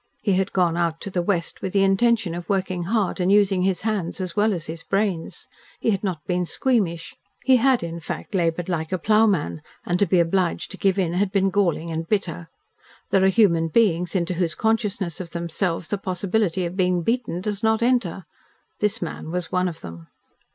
He 0.23 0.33
had 0.33 0.51
gone 0.51 0.77
out 0.77 0.99
to 1.01 1.11
the 1.11 1.21
West 1.21 1.61
with 1.61 1.73
the 1.73 1.83
intention 1.83 2.33
of 2.33 2.49
working 2.49 2.85
hard 2.85 3.19
and 3.19 3.31
using 3.31 3.61
his 3.61 3.81
hands 3.81 4.19
as 4.19 4.35
well 4.35 4.51
as 4.51 4.65
his 4.65 4.81
brains; 4.81 5.47
he 5.79 5.91
had 5.91 6.03
not 6.03 6.25
been 6.25 6.43
squeamish; 6.43 7.13
he 7.43 7.57
had, 7.57 7.83
in 7.83 7.99
fact, 7.99 8.33
laboured 8.33 8.67
like 8.67 8.91
a 8.91 8.97
ploughman; 8.97 9.61
and 9.85 9.99
to 9.99 10.07
be 10.07 10.19
obliged 10.19 10.71
to 10.71 10.77
give 10.77 10.97
in 10.97 11.13
had 11.13 11.31
been 11.31 11.51
galling 11.51 11.91
and 11.91 12.09
bitter. 12.09 12.49
There 13.11 13.23
are 13.23 13.27
human 13.29 13.67
beings 13.67 14.15
into 14.15 14.33
whose 14.33 14.55
consciousness 14.55 15.21
of 15.21 15.29
themselves 15.33 15.89
the 15.89 15.99
possibility 15.99 16.65
of 16.65 16.75
being 16.75 17.03
beaten 17.03 17.39
does 17.39 17.61
not 17.61 17.83
enter. 17.83 18.25
This 18.79 19.03
man 19.03 19.29
was 19.29 19.51
one 19.51 19.67
of 19.67 19.81
them. 19.81 20.07